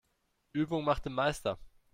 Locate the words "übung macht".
0.53-1.05